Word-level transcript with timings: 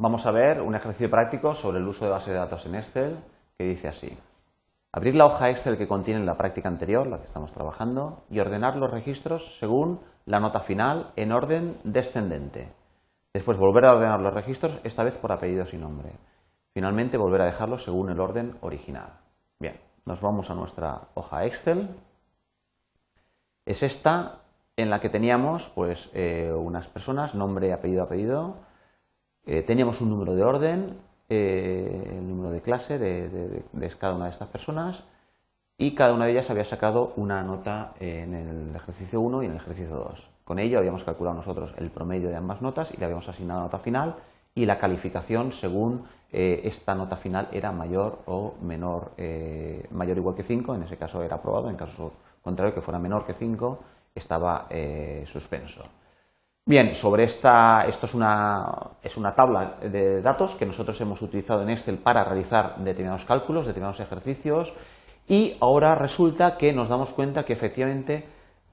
vamos 0.00 0.24
a 0.24 0.30
ver 0.30 0.62
un 0.62 0.74
ejercicio 0.74 1.10
práctico 1.10 1.54
sobre 1.54 1.78
el 1.78 1.86
uso 1.86 2.06
de 2.06 2.10
base 2.10 2.32
de 2.32 2.38
datos 2.38 2.64
en 2.64 2.74
Excel 2.74 3.18
que 3.56 3.64
dice 3.64 3.86
así. 3.86 4.16
Abrir 4.92 5.14
la 5.14 5.26
hoja 5.26 5.50
Excel 5.50 5.76
que 5.76 5.86
contiene 5.86 6.24
la 6.24 6.38
práctica 6.38 6.68
anterior, 6.68 7.06
la 7.06 7.18
que 7.18 7.26
estamos 7.26 7.52
trabajando, 7.52 8.24
y 8.30 8.40
ordenar 8.40 8.76
los 8.76 8.90
registros 8.90 9.58
según 9.58 10.00
la 10.24 10.40
nota 10.40 10.60
final 10.60 11.12
en 11.16 11.32
orden 11.32 11.76
descendente. 11.84 12.72
Después 13.32 13.58
volver 13.58 13.84
a 13.84 13.92
ordenar 13.92 14.20
los 14.20 14.34
registros, 14.34 14.80
esta 14.84 15.04
vez 15.04 15.18
por 15.18 15.32
apellidos 15.32 15.74
y 15.74 15.76
nombre. 15.76 16.10
Finalmente 16.72 17.18
volver 17.18 17.42
a 17.42 17.46
dejarlos 17.46 17.84
según 17.84 18.10
el 18.10 18.20
orden 18.20 18.56
original. 18.62 19.20
Bien, 19.60 19.78
nos 20.06 20.22
vamos 20.22 20.50
a 20.50 20.54
nuestra 20.54 21.02
hoja 21.14 21.44
Excel. 21.44 21.88
Es 23.66 23.82
esta 23.82 24.40
en 24.76 24.88
la 24.88 24.98
que 24.98 25.10
teníamos 25.10 25.70
pues, 25.74 26.10
eh, 26.14 26.50
unas 26.52 26.88
personas, 26.88 27.34
nombre, 27.34 27.72
apellido, 27.74 28.02
apellido. 28.02 28.69
Eh, 29.52 29.64
teníamos 29.64 30.00
un 30.00 30.10
número 30.10 30.36
de 30.36 30.44
orden, 30.44 30.96
eh, 31.28 32.14
el 32.16 32.28
número 32.28 32.52
de 32.52 32.60
clase 32.60 33.00
de, 33.00 33.64
cada 33.98 34.14
una 34.14 34.26
de 34.26 34.30
estas 34.30 34.46
personas 34.46 35.02
y 35.76 35.96
cada 35.96 36.14
una 36.14 36.26
de 36.26 36.30
ellas 36.30 36.50
había 36.50 36.64
sacado 36.64 37.12
una 37.16 37.42
nota 37.42 37.94
en 37.98 38.32
el 38.34 38.76
ejercicio 38.76 39.20
1 39.20 39.42
y 39.42 39.46
en 39.46 39.50
el 39.50 39.56
ejercicio 39.56 39.96
2. 39.96 40.30
Con 40.44 40.60
ello 40.60 40.78
habíamos 40.78 41.02
calculado 41.02 41.34
nosotros 41.34 41.74
el 41.78 41.90
promedio 41.90 42.28
de 42.28 42.36
ambas 42.36 42.62
notas 42.62 42.94
y 42.94 42.98
le 42.98 43.06
habíamos 43.06 43.28
asignado 43.28 43.62
nota 43.62 43.80
final 43.80 44.14
y 44.54 44.66
la 44.66 44.78
calificación 44.78 45.50
según 45.50 46.04
eh, 46.30 46.60
esta 46.62 46.94
nota 46.94 47.16
final 47.16 47.48
era 47.50 47.72
mayor 47.72 48.20
o 48.26 48.54
menor, 48.62 49.10
eh, 49.16 49.84
mayor 49.90 50.16
o 50.18 50.20
igual 50.20 50.36
que 50.36 50.44
5, 50.44 50.76
en 50.76 50.84
ese 50.84 50.96
caso 50.96 51.24
era 51.24 51.34
aprobado, 51.34 51.68
en 51.68 51.74
caso 51.74 52.12
contrario 52.40 52.72
que 52.72 52.82
fuera 52.82 53.00
menor 53.00 53.24
que 53.24 53.34
5 53.34 53.80
estaba 54.14 54.68
suspenso. 55.26 55.82
Bien, 56.70 56.94
sobre 56.94 57.24
esta, 57.24 57.84
esto 57.88 58.06
es 58.06 58.14
una, 58.14 58.64
es 59.02 59.16
una 59.16 59.34
tabla 59.34 59.74
de 59.82 60.22
datos 60.22 60.54
que 60.54 60.64
nosotros 60.64 61.00
hemos 61.00 61.20
utilizado 61.20 61.62
en 61.64 61.70
Excel 61.70 61.96
para 61.96 62.22
realizar 62.22 62.76
determinados 62.76 63.24
cálculos, 63.24 63.66
determinados 63.66 63.98
ejercicios 63.98 64.72
y 65.26 65.56
ahora 65.58 65.96
resulta 65.96 66.56
que 66.56 66.72
nos 66.72 66.88
damos 66.88 67.12
cuenta 67.12 67.44
que 67.44 67.54
efectivamente 67.54 68.24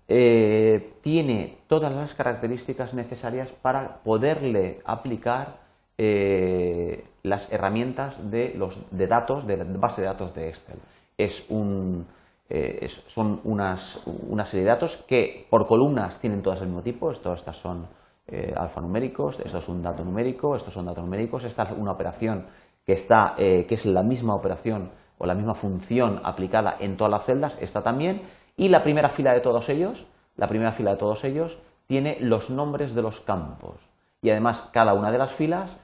eh, 0.08 0.94
tiene 1.02 1.58
todas 1.66 1.92
las 1.92 2.14
características 2.14 2.94
necesarias 2.94 3.50
para 3.50 3.98
poderle 4.04 4.80
aplicar 4.86 5.58
eh, 5.98 7.04
las 7.24 7.52
herramientas 7.52 8.30
de, 8.30 8.54
los, 8.56 8.80
de 8.92 9.08
datos, 9.08 9.48
de 9.48 9.56
base 9.56 10.02
de 10.02 10.08
datos 10.08 10.36
de 10.36 10.50
Excel. 10.50 10.78
Es 11.18 11.48
un, 11.50 12.06
eh, 12.50 12.88
son 13.08 13.42
unas, 13.44 14.02
una 14.06 14.46
serie 14.46 14.64
de 14.64 14.70
datos 14.70 15.04
que 15.06 15.46
por 15.50 15.68
columnas 15.68 16.18
tienen 16.18 16.42
todas 16.42 16.62
el 16.62 16.68
mismo 16.68 16.82
tipo, 16.82 17.12
estas 17.12 17.58
son 17.58 17.88
eh, 18.26 18.54
alfanuméricos, 18.56 19.42
esto 19.42 19.58
es 19.58 19.68
un 19.68 19.84
dato 19.84 20.06
numérico, 20.06 20.56
estos 20.56 20.74
son 20.74 20.86
datos 20.86 21.04
numéricos, 21.04 21.44
esta 21.44 21.64
es 21.64 21.72
una 21.72 21.92
operación 21.92 22.46
que, 22.86 22.94
está, 22.94 23.36
eh, 23.38 23.66
que 23.68 23.76
es 23.76 23.86
la 23.86 24.02
misma 24.02 24.34
operación 24.34 24.92
o 25.18 25.26
la 25.26 25.36
misma 25.36 25.56
función 25.56 26.22
aplicada 26.24 26.78
en 26.80 26.96
todas 26.96 27.12
las 27.12 27.26
celdas, 27.26 27.58
esta 27.60 27.84
también, 27.84 28.22
y 28.56 28.70
la 28.70 28.82
primera 28.82 29.10
fila 29.10 29.34
de 29.34 29.42
todos 29.42 29.68
ellos, 29.68 30.08
la 30.38 30.48
primera 30.48 30.72
fila 30.72 30.92
de 30.92 30.98
todos 30.98 31.26
ellos 31.26 31.60
tiene 31.86 32.18
los 32.22 32.50
nombres 32.50 32.96
de 32.96 33.02
los 33.02 33.20
campos. 33.20 33.82
Y 34.22 34.30
además 34.30 34.70
cada 34.72 34.94
una 34.94 35.12
de 35.12 35.18
las 35.18 35.34
filas 35.34 35.76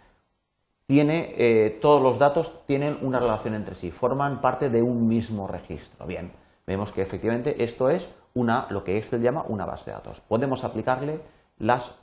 tiene 0.87 1.77
todos 1.81 2.01
los 2.01 2.19
datos 2.19 2.65
tienen 2.65 2.97
una 3.01 3.19
relación 3.19 3.53
entre 3.53 3.75
sí, 3.75 3.89
forman 3.89 4.41
parte 4.41 4.69
de 4.69 4.81
un 4.81 5.07
mismo 5.07 5.47
registro. 5.47 6.05
Bien, 6.05 6.31
vemos 6.65 6.91
que 6.91 7.01
efectivamente 7.01 7.63
esto 7.63 7.89
es 7.89 8.09
una, 8.33 8.67
lo 8.69 8.83
que 8.83 8.97
Excel 8.97 9.21
llama 9.21 9.45
una 9.47 9.65
base 9.65 9.91
de 9.91 9.97
datos. 9.97 10.21
Podemos 10.21 10.63
aplicarle 10.63 11.19
las 11.57 11.95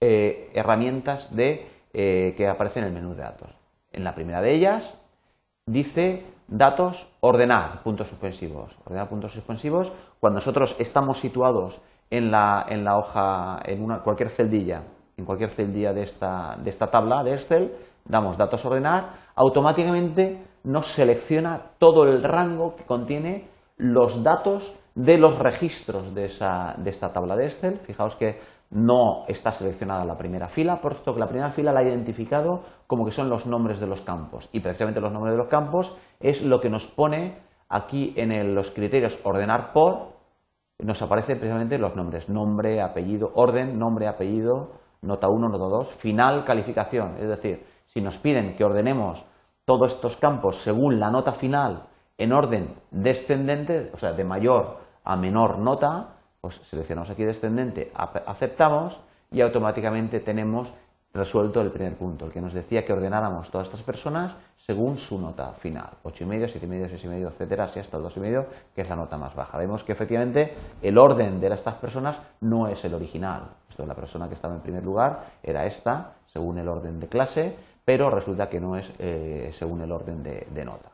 eh, 0.00 0.50
herramientas 0.54 1.34
de, 1.34 1.66
eh, 1.92 2.34
que 2.36 2.48
aparecen 2.48 2.84
en 2.84 2.88
el 2.88 2.94
menú 2.94 3.14
de 3.14 3.22
datos. 3.22 3.50
En 3.92 4.04
la 4.04 4.14
primera 4.14 4.40
de 4.40 4.52
ellas 4.52 4.98
dice 5.66 6.24
datos 6.46 7.08
ordenar, 7.20 7.82
puntos 7.82 8.08
suspensivos. 8.08 8.78
Ordenar 8.84 9.08
puntos 9.08 9.32
suspensivos, 9.32 9.92
cuando 10.20 10.36
nosotros 10.36 10.76
estamos 10.78 11.18
situados 11.18 11.80
en 12.10 12.30
la, 12.30 12.66
en 12.68 12.84
la 12.84 12.98
hoja, 12.98 13.60
en 13.64 13.82
una, 13.82 14.00
cualquier 14.00 14.28
celdilla, 14.28 14.82
en 15.16 15.24
cualquier 15.24 15.50
celdilla 15.50 15.92
de 15.92 16.02
esta, 16.02 16.56
de 16.62 16.70
esta 16.70 16.88
tabla 16.88 17.24
de 17.24 17.34
Excel, 17.34 17.72
damos 18.04 18.36
datos 18.36 18.64
ordenar, 18.64 19.04
automáticamente 19.34 20.40
nos 20.64 20.86
selecciona 20.86 21.60
todo 21.78 22.04
el 22.04 22.22
rango 22.22 22.76
que 22.76 22.84
contiene 22.84 23.55
los 23.76 24.22
datos 24.22 24.78
de 24.94 25.18
los 25.18 25.38
registros 25.38 26.14
de, 26.14 26.24
esta 26.24 27.12
tabla 27.12 27.36
de 27.36 27.46
Excel. 27.46 27.78
Fijaos 27.78 28.16
que 28.16 28.38
no 28.70 29.24
está 29.28 29.52
seleccionada 29.52 30.04
la 30.04 30.16
primera 30.16 30.48
fila, 30.48 30.80
por 30.80 30.92
esto 30.92 31.14
que 31.14 31.20
la 31.20 31.28
primera 31.28 31.50
fila 31.50 31.72
la 31.72 31.80
ha 31.80 31.84
identificado 31.84 32.62
como 32.86 33.04
que 33.04 33.12
son 33.12 33.28
los 33.28 33.46
nombres 33.46 33.78
de 33.78 33.86
los 33.86 34.00
campos. 34.00 34.48
Y 34.52 34.60
precisamente 34.60 35.00
los 35.00 35.12
nombres 35.12 35.34
de 35.34 35.38
los 35.38 35.48
campos 35.48 35.96
es 36.18 36.42
lo 36.42 36.60
que 36.60 36.70
nos 36.70 36.86
pone 36.86 37.38
aquí 37.68 38.14
en 38.16 38.54
los 38.54 38.70
criterios 38.70 39.20
ordenar 39.24 39.72
por, 39.72 40.16
nos 40.78 41.00
aparecen 41.02 41.38
precisamente 41.38 41.78
los 41.78 41.96
nombres, 41.96 42.28
nombre, 42.28 42.82
apellido, 42.82 43.32
orden, 43.34 43.78
nombre, 43.78 44.08
apellido, 44.08 44.72
nota 45.02 45.28
1, 45.28 45.48
nota 45.48 45.64
2, 45.64 45.88
final, 45.88 46.44
calificación. 46.44 47.16
Es 47.18 47.28
decir, 47.28 47.64
si 47.86 48.00
nos 48.00 48.18
piden 48.18 48.56
que 48.56 48.64
ordenemos 48.64 49.24
todos 49.64 49.94
estos 49.94 50.16
campos 50.16 50.56
según 50.56 51.00
la 51.00 51.10
nota 51.10 51.32
final 51.32 51.86
en 52.18 52.32
orden 52.32 52.74
descendente, 52.90 53.90
o 53.92 53.98
sea, 53.98 54.12
de 54.12 54.24
mayor 54.24 54.78
a 55.04 55.16
menor 55.16 55.58
nota, 55.58 56.16
pues 56.40 56.56
seleccionamos 56.64 57.10
aquí 57.10 57.24
descendente, 57.24 57.92
aceptamos 57.94 59.00
y 59.30 59.40
automáticamente 59.40 60.20
tenemos 60.20 60.72
resuelto 61.12 61.60
el 61.60 61.70
primer 61.70 61.96
punto, 61.96 62.26
el 62.26 62.32
que 62.32 62.40
nos 62.40 62.52
decía 62.52 62.84
que 62.84 62.92
ordenáramos 62.92 63.50
todas 63.50 63.68
estas 63.68 63.82
personas 63.82 64.34
según 64.56 64.98
su 64.98 65.18
nota 65.18 65.52
final, 65.52 65.88
8,5, 66.04 66.60
7,5, 66.60 66.90
6,5, 66.90 67.28
etcétera, 67.28 67.64
así 67.64 67.80
hasta 67.80 67.96
el 67.96 68.04
2,5, 68.04 68.44
que 68.74 68.82
es 68.82 68.88
la 68.88 68.96
nota 68.96 69.16
más 69.16 69.34
baja. 69.34 69.56
Vemos 69.56 69.82
que 69.82 69.92
efectivamente 69.92 70.54
el 70.82 70.98
orden 70.98 71.40
de 71.40 71.48
estas 71.48 71.74
personas 71.74 72.20
no 72.40 72.68
es 72.68 72.84
el 72.84 72.94
original. 72.94 73.48
Esto 73.68 73.82
es 73.82 73.88
la 73.88 73.94
persona 73.94 74.28
que 74.28 74.34
estaba 74.34 74.54
en 74.54 74.60
primer 74.60 74.84
lugar, 74.84 75.24
era 75.42 75.64
esta, 75.64 76.12
según 76.26 76.58
el 76.58 76.68
orden 76.68 77.00
de 77.00 77.08
clase, 77.08 77.56
pero 77.84 78.10
resulta 78.10 78.48
que 78.48 78.60
no 78.60 78.76
es 78.76 78.92
eh, 78.98 79.50
según 79.56 79.80
el 79.80 79.92
orden 79.92 80.22
de 80.22 80.64
nota. 80.64 80.90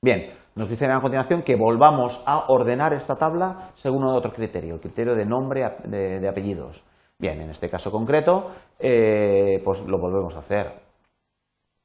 Bien, 0.00 0.30
nos 0.54 0.68
dicen 0.68 0.92
a 0.92 1.00
continuación 1.00 1.42
que 1.42 1.56
volvamos 1.56 2.22
a 2.24 2.50
ordenar 2.50 2.92
esta 2.92 3.16
tabla 3.16 3.72
según 3.74 4.04
otro 4.04 4.32
criterio, 4.32 4.74
el 4.74 4.80
criterio 4.80 5.16
de 5.16 5.26
nombre 5.26 5.68
de, 5.84 6.28
apellidos. 6.28 6.84
Bien, 7.18 7.40
en 7.40 7.50
este 7.50 7.68
caso 7.68 7.90
concreto, 7.90 8.48
eh, 8.78 9.60
pues 9.64 9.80
lo 9.80 9.98
volvemos 9.98 10.36
a 10.36 10.38
hacer. 10.38 10.72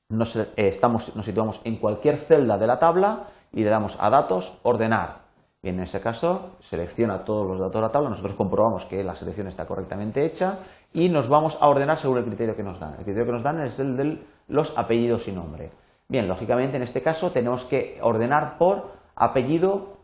Nos, 0.10 0.36
eh, 0.36 0.80
nos 0.84 1.26
situamos 1.26 1.62
en 1.64 1.78
cualquier 1.78 2.18
celda 2.18 2.60
de 2.60 2.68
la 2.68 2.78
tabla 2.78 3.24
y 3.52 3.64
le 3.64 3.72
damos 3.72 3.98
a 4.00 4.12
datos, 4.12 4.60
ordenar. 4.62 5.24
Bien, 5.64 5.78
en 5.78 5.86
ese 5.86 6.00
caso 6.00 6.52
selecciona 6.60 7.26
todos 7.26 7.48
los 7.48 7.58
datos 7.58 7.74
de 7.74 7.82
la 7.82 7.92
tabla, 7.92 8.10
nosotros 8.10 8.36
comprobamos 8.36 8.86
que 8.86 9.04
la 9.04 9.16
selección 9.16 9.48
está 9.48 9.66
correctamente 9.66 10.24
hecha 10.24 10.60
y 10.94 11.10
nos 11.10 11.30
vamos 11.30 11.58
a 11.60 11.68
ordenar 11.68 11.98
según 11.98 12.20
el 12.20 12.26
criterio 12.26 12.56
que 12.56 12.64
nos 12.64 12.80
dan. 12.80 12.92
El 13.00 13.06
criterio 13.06 13.26
que 13.26 13.32
nos 13.32 13.44
dan 13.44 13.60
es 13.62 13.80
el 13.80 13.98
de 13.98 14.20
los 14.50 14.78
apellidos 14.78 15.28
y 15.28 15.32
nombre. 15.32 15.72
Bien, 16.08 16.28
lógicamente 16.28 16.78
en 16.78 16.84
este 16.84 17.02
caso 17.02 17.32
tenemos 17.32 17.66
que 17.66 17.98
ordenar 18.02 18.58
por 18.58 18.92
apellido, 19.16 19.98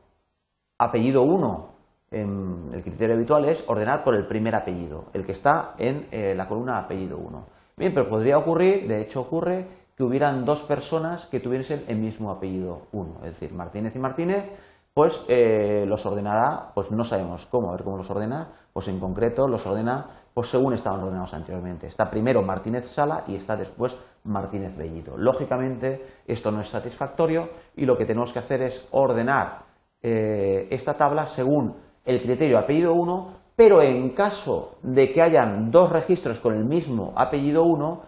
apellido 0.77 1.23
1. 1.23 1.69
el 2.11 2.81
criterio 2.83 3.15
habitual 3.15 3.45
es 3.45 3.69
ordenar 3.69 4.03
por 4.03 4.15
el 4.15 4.25
primer 4.27 4.55
apellido, 4.55 5.05
el 5.13 5.25
que 5.25 5.33
está 5.33 5.75
en 5.77 6.07
eh, 6.11 6.33
la 6.35 6.47
columna 6.47 6.79
apellido 6.79 7.17
1. 7.17 7.45
Bien, 7.77 7.93
pero 7.93 8.09
podría 8.09 8.37
ocurrir, 8.37 8.87
de 8.87 9.01
hecho 9.01 9.21
ocurre, 9.21 9.67
que 9.95 10.03
hubieran 10.03 10.45
dos 10.45 10.63
personas 10.63 11.27
que 11.27 11.39
tuviesen 11.39 11.83
el 11.87 11.97
mismo 11.97 12.31
apellido 12.31 12.87
1, 12.93 13.19
es 13.25 13.39
decir, 13.39 13.53
Martínez 13.53 13.95
y 13.95 13.99
Martínez, 13.99 14.49
pues 14.93 15.23
eh, 15.27 15.85
los 15.85 16.05
ordenará, 16.05 16.71
pues 16.73 16.91
no 16.91 17.03
sabemos 17.03 17.45
cómo, 17.45 17.69
a 17.69 17.71
ver 17.73 17.83
cómo 17.83 17.97
los 17.97 18.09
ordena, 18.09 18.51
pues 18.73 18.87
en 18.87 18.99
concreto 18.99 19.47
los 19.47 19.65
ordena 19.65 20.18
pues 20.39 20.51
según 20.51 20.73
estaban 20.73 21.01
ordenados 21.01 21.33
anteriormente. 21.33 21.87
Está 21.87 22.09
primero 22.09 22.41
Martínez 22.41 22.87
Sala 22.87 23.25
y 23.27 23.35
está 23.35 23.57
después 23.57 24.01
Martínez 24.23 24.73
Bellido. 24.73 25.17
Lógicamente, 25.17 26.21
esto 26.25 26.49
no 26.49 26.61
es 26.61 26.69
satisfactorio 26.69 27.49
y 27.75 27.85
lo 27.85 27.97
que 27.97 28.05
tenemos 28.05 28.31
que 28.31 28.39
hacer 28.39 28.61
es 28.61 28.87
ordenar 28.91 29.63
eh, 30.01 30.69
esta 30.71 30.93
tabla 30.93 31.25
según 31.25 31.75
el 32.05 32.21
criterio 32.21 32.57
apellido 32.57 32.93
1, 32.93 33.33
pero 33.53 33.81
en 33.81 34.11
caso 34.11 34.77
de 34.81 35.11
que 35.11 35.21
hayan 35.21 35.71
dos 35.71 35.89
registros 35.89 36.39
con 36.39 36.55
el 36.55 36.63
mismo 36.63 37.11
apellido 37.17 37.63
1, 37.63 38.01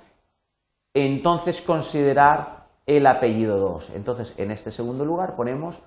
entonces 0.94 1.62
considerar 1.62 2.68
el 2.86 3.08
apellido 3.08 3.58
2. 3.58 3.90
Entonces, 3.94 4.40
en 4.40 4.52
este 4.52 4.72
segundo 4.72 5.04
lugar 5.04 5.36
ponemos 5.36 5.84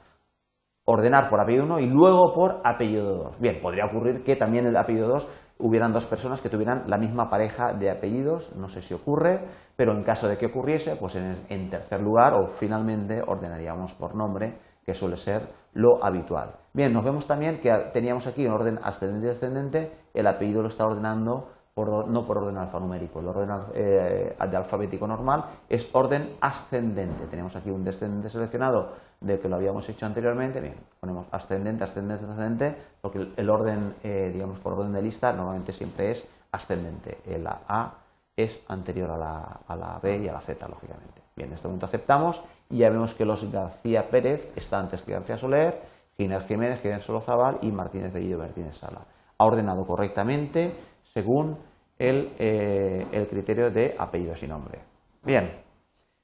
ordenar 0.84 1.30
por 1.30 1.40
apellido 1.40 1.64
1 1.64 1.80
y 1.80 1.86
luego 1.86 2.34
por 2.34 2.60
apellido 2.64 3.24
2. 3.24 3.40
Bien, 3.40 3.62
podría 3.62 3.86
ocurrir 3.86 4.22
que 4.22 4.36
también 4.36 4.66
el 4.66 4.76
apellido 4.76 5.08
2 5.08 5.28
hubieran 5.64 5.94
dos 5.94 6.04
personas 6.04 6.42
que 6.42 6.50
tuvieran 6.50 6.84
la 6.88 6.98
misma 6.98 7.30
pareja 7.30 7.72
de 7.72 7.90
apellidos, 7.90 8.54
no 8.54 8.68
sé 8.68 8.82
si 8.82 8.92
ocurre, 8.92 9.40
pero 9.76 9.92
en 9.92 10.02
caso 10.02 10.28
de 10.28 10.36
que 10.36 10.44
ocurriese, 10.46 10.94
pues 10.96 11.16
en, 11.16 11.70
tercer 11.70 12.02
lugar 12.02 12.34
o 12.34 12.48
finalmente 12.48 13.22
ordenaríamos 13.26 13.94
por 13.94 14.14
nombre, 14.14 14.58
que 14.84 14.92
suele 14.92 15.16
ser 15.16 15.40
lo 15.72 16.04
habitual. 16.04 16.50
Bien, 16.74 16.92
nos 16.92 17.02
vemos 17.02 17.26
también 17.26 17.60
que 17.60 17.72
teníamos 17.94 18.26
aquí 18.26 18.44
en 18.44 18.52
orden 18.52 18.78
ascendente 18.82 19.24
y 19.24 19.28
descendente, 19.30 19.92
el 20.12 20.26
apellido 20.26 20.60
lo 20.60 20.68
está 20.68 20.84
ordenando 20.84 21.48
no 21.76 22.24
por 22.24 22.38
orden 22.38 22.56
alfanumérico, 22.56 23.18
el 23.18 23.26
orden 23.26 23.50
eh, 23.74 24.36
de 24.48 24.56
alfabético 24.56 25.08
normal 25.08 25.44
es 25.68 25.92
orden 25.92 26.36
ascendente. 26.40 27.26
Tenemos 27.26 27.56
aquí 27.56 27.70
un 27.70 27.82
descendente 27.82 28.30
seleccionado 28.30 28.92
de 29.20 29.40
que 29.40 29.48
lo 29.48 29.56
habíamos 29.56 29.88
hecho 29.88 30.06
anteriormente, 30.06 30.60
bien, 30.60 30.74
ponemos 31.00 31.26
ascendente, 31.32 31.82
ascendente, 31.82 32.24
ascendente, 32.24 32.76
porque 33.00 33.32
el 33.36 33.50
orden, 33.50 33.94
eh, 34.04 34.30
digamos, 34.32 34.60
por 34.60 34.74
orden 34.74 34.92
de 34.92 35.02
lista 35.02 35.32
normalmente 35.32 35.72
siempre 35.72 36.12
es 36.12 36.24
ascendente. 36.52 37.18
La 37.42 37.62
A 37.66 37.94
es 38.36 38.62
anterior 38.68 39.10
a 39.10 39.18
la, 39.18 39.60
a 39.66 39.74
la 39.74 39.98
B 40.00 40.18
y 40.18 40.28
a 40.28 40.32
la 40.32 40.40
Z, 40.40 40.68
lógicamente. 40.68 41.22
Bien, 41.34 41.48
en 41.48 41.54
este 41.54 41.66
momento 41.66 41.86
aceptamos 41.86 42.44
y 42.70 42.78
ya 42.78 42.90
vemos 42.90 43.14
que 43.14 43.24
los 43.24 43.50
García 43.50 44.08
Pérez 44.08 44.52
está 44.54 44.78
antes 44.78 45.02
que 45.02 45.12
García 45.12 45.38
Soler, 45.38 45.80
Giner 46.16 46.42
Jiménez, 46.42 46.80
Jiménez 46.80 47.04
Solozabal 47.04 47.58
y 47.62 47.72
Martínez 47.72 48.12
Bellido 48.12 48.38
Martínez 48.38 48.76
Sala. 48.76 49.00
Ha 49.36 49.44
ordenado 49.44 49.84
correctamente 49.84 50.72
según 51.14 51.56
eh, 51.96 53.06
el, 53.12 53.28
criterio 53.28 53.70
de 53.70 53.94
apellidos 53.96 54.42
y 54.42 54.48
nombre. 54.48 54.80
Bien, 55.22 55.48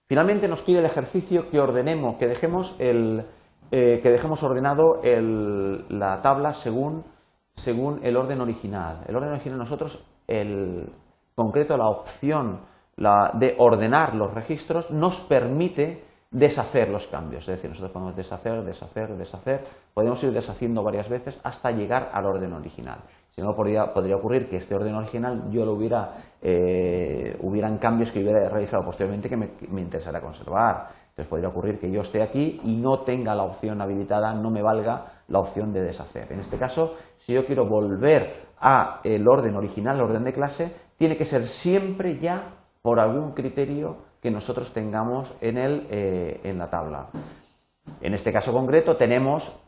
finalmente 0.09 0.49
nos 0.49 0.65
pide 0.65 0.81
el 0.81 0.85
ejercicio 0.85 1.49
que 1.49 1.61
ordenemos, 1.61 2.17
que 2.17 2.27
dejemos, 2.27 2.75
el, 2.81 3.25
eh, 3.71 4.01
que 4.01 4.11
dejemos 4.11 4.43
ordenado 4.43 5.01
la 5.89 6.21
tabla 6.21 6.53
según, 6.53 7.05
según 7.55 8.01
el 8.03 8.17
orden 8.17 8.41
original. 8.41 9.05
El 9.07 9.15
orden 9.15 9.31
original 9.31 9.59
nosotros, 9.59 10.05
el 10.27 10.93
concreto, 11.37 11.77
la 11.77 11.89
opción 11.89 12.61
la, 12.97 13.31
de 13.35 13.55
ordenar 13.59 14.17
los 14.17 14.35
registros 14.35 14.91
nos 14.91 15.21
permite 15.21 16.05
deshacer 16.33 16.89
los 16.89 17.07
cambios. 17.07 17.49
Es 17.49 17.55
decir, 17.55 17.71
nosotros 17.71 17.93
podemos 17.93 18.17
deshacer, 18.17 18.65
deshacer, 18.65 19.17
deshacer, 19.17 19.63
podemos 19.95 20.23
ir 20.25 20.33
deshaciendo 20.33 20.83
varias 20.83 21.09
veces 21.09 21.41
hasta 21.45 21.71
llegar 21.71 22.11
al 22.13 22.27
orden 22.27 22.53
original. 22.53 22.99
Si 23.31 23.41
no, 23.43 23.55
podría, 23.55 23.85
ocurrir 24.17 24.49
que 24.49 24.57
este 24.57 24.75
orden 24.75 24.95
original 24.95 25.51
yo 25.51 25.65
lo 25.65 25.73
hubiera, 25.75 26.15
eh, 26.43 27.37
hubieran 27.41 27.79
cambios 27.79 28.11
que 28.11 28.21
hubiera 28.21 28.49
realizado 28.49 28.85
posteriormente 28.85 29.29
que 29.29 29.37
me, 29.37 29.51
me 29.71 29.81
interesara 29.81 30.21
conservar. 30.21 30.89
Entonces 31.11 31.27
podría 31.27 31.49
ocurrir 31.49 31.79
que 31.79 31.91
yo 31.91 32.01
esté 32.01 32.23
aquí 32.23 32.61
y 32.65 32.77
no 32.77 33.01
tenga 33.01 33.35
la 33.35 33.45
opción 33.45 33.81
habilitada, 33.81 34.35
no 34.35 34.51
me 34.51 34.63
valga 34.63 35.23
la 35.29 35.39
opción 35.39 35.73
de 35.73 35.83
deshacer. 35.83 36.33
En 36.33 36.41
este 36.41 36.57
caso, 36.57 36.97
si 37.19 37.35
yo 37.35 37.45
quiero 37.45 37.67
volver 37.69 38.51
a 38.61 39.01
el 39.05 39.27
orden 39.29 39.57
original, 39.57 39.97
el 39.97 40.03
orden 40.03 40.25
de 40.25 40.33
clase, 40.33 40.75
tiene 40.97 41.17
que 41.17 41.25
ser 41.25 41.47
siempre 41.47 42.19
ya 42.19 42.43
por 42.83 43.01
algún 43.01 43.33
criterio 43.33 43.97
que 44.21 44.31
nosotros 44.31 44.73
tengamos 44.73 45.35
en, 45.41 45.59
el, 45.59 45.87
eh, 45.91 46.41
en 46.45 46.59
la 46.59 46.69
tabla. 46.69 47.09
En 48.01 48.15
este 48.15 48.33
caso 48.33 48.53
concreto 48.53 48.97
tenemos 48.97 49.61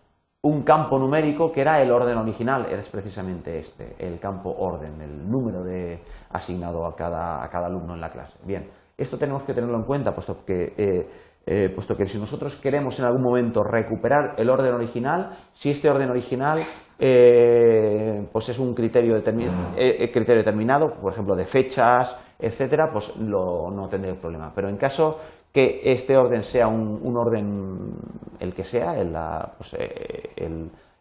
un 0.45 0.63
campo 0.65 0.99
numérico 0.99 1.53
que 1.53 1.61
era 1.61 1.81
el 1.81 1.93
orden 1.93 2.19
original, 2.19 2.67
es 2.67 2.89
precisamente 2.89 3.59
este, 3.59 3.95
el 3.99 4.19
campo 4.19 4.51
orden, 4.51 5.01
el 5.01 5.31
número 5.31 5.63
de, 5.63 6.01
asignado 6.31 6.85
a 6.85 6.97
cada, 6.97 7.45
a 7.45 7.49
cada 7.49 7.67
alumno 7.67 7.95
en 7.95 8.01
la 8.01 8.11
clase. 8.11 8.39
Bien, 8.45 8.69
esto 8.99 9.17
tenemos 9.19 9.45
que 9.45 9.55
tenerlo 9.55 9.77
en 9.77 9.85
cuenta, 9.85 10.13
puesto 10.13 10.45
que, 10.45 10.75
eh, 10.77 11.09
eh, 11.47 11.71
puesto 11.73 11.97
que 11.97 12.07
si 12.07 12.19
nosotros 12.19 12.57
queremos 12.57 12.99
en 12.99 13.05
algún 13.05 13.23
momento 13.23 13.63
recuperar 13.63 14.35
el 14.37 14.51
orden 14.51 14.75
original, 14.75 15.31
si 15.53 15.71
este 15.71 15.89
orden 15.89 16.11
original 16.11 16.59
eh, 16.99 18.27
pues 18.33 18.49
es 18.49 18.59
un 18.59 18.75
criterio, 18.75 19.23
criterio 19.23 20.37
determinado, 20.37 20.95
por 20.95 21.13
ejemplo, 21.13 21.37
de 21.37 21.47
fechas, 21.47 22.19
etcétera, 22.37 22.91
pues 22.93 23.17
no 23.17 23.89
tendré 23.89 24.15
problema. 24.15 24.53
Pero 24.53 24.69
en 24.69 24.77
caso 24.77 25.21
que 25.53 25.81
este 25.85 26.17
orden 26.17 26.43
sea 26.43 26.67
un, 26.67 27.17
orden, 27.17 27.95
el 28.41 28.55
que 28.55 28.65
sea, 28.65 28.99
el, 28.99 29.15
pues, 29.59 29.75
eh, 29.75 30.31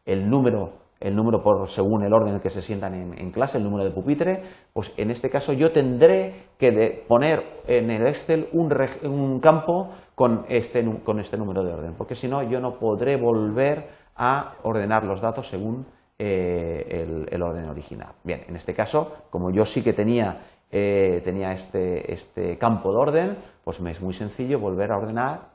el, 0.05 0.29
número, 0.29 0.73
el 0.99 1.15
número 1.15 1.41
por 1.41 1.69
según 1.69 2.03
el 2.03 2.13
orden 2.13 2.29
en 2.29 2.35
el 2.35 2.41
que 2.41 2.49
se 2.49 2.61
sientan 2.61 2.93
en, 3.17 3.31
clase, 3.31 3.57
el 3.57 3.63
número 3.63 3.85
de 3.85 3.91
pupitre, 3.91 4.41
pues 4.73 4.93
en 4.97 5.09
este 5.09 5.29
caso 5.29 5.53
yo 5.53 5.71
tendré 5.71 6.33
que 6.57 7.05
poner 7.07 7.61
en 7.65 7.89
el 7.89 8.05
Excel 8.07 8.49
un, 8.51 9.39
campo 9.39 9.89
con 10.15 10.45
este, 10.49 10.83
con 11.03 11.19
este 11.19 11.37
número 11.37 11.63
de 11.63 11.73
orden, 11.73 11.93
porque 11.97 12.15
si 12.15 12.27
no 12.27 12.43
yo 12.43 12.59
no 12.59 12.77
podré 12.77 13.15
volver 13.15 13.87
a 14.17 14.55
ordenar 14.63 15.05
los 15.05 15.21
datos 15.21 15.47
según 15.47 15.85
eh, 16.23 17.25
el, 17.31 17.41
orden 17.41 17.67
original. 17.67 18.13
Bien, 18.23 18.43
en 18.47 18.55
este 18.55 18.75
caso, 18.75 19.23
como 19.31 19.49
yo 19.49 19.65
sí 19.65 19.83
que 19.83 19.91
tenía 19.91 20.37
eh, 20.71 21.21
tenía 21.23 21.51
este, 21.51 22.13
este, 22.13 22.57
campo 22.57 22.91
de 22.91 22.97
orden, 22.97 23.37
pues 23.63 23.81
me 23.81 23.91
es 23.91 24.01
muy 24.01 24.13
sencillo 24.13 24.59
volver 24.59 24.91
a 24.91 24.97
ordenar 24.97 25.49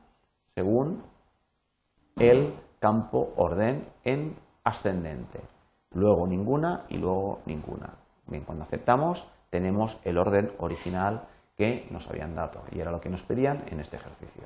según 0.55 1.03
el 2.19 2.53
campo 2.79 3.33
orden 3.37 3.87
en 4.05 4.37
ascendente. 4.65 5.41
Luego 5.95 6.27
ninguna 6.27 6.85
y 6.89 6.99
luego 6.99 7.41
ninguna. 7.47 7.95
Bien, 8.27 8.45
cuando 8.45 8.65
aceptamos 8.65 9.31
tenemos 9.49 10.01
el 10.05 10.19
orden 10.19 10.53
original 10.59 11.23
que 11.57 11.87
nos 11.91 12.09
habían 12.11 12.35
dado 12.35 12.63
y 12.73 12.81
era 12.81 12.91
lo 12.91 13.01
que 13.01 13.09
nos 13.09 13.23
pedían 13.23 13.65
en 13.71 13.81
este 13.81 13.97
ejercicio. 13.97 14.45